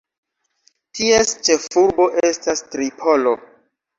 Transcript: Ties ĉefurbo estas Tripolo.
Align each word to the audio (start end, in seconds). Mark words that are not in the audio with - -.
Ties 0.99 1.33
ĉefurbo 1.49 2.09
estas 2.31 2.65
Tripolo. 2.77 3.37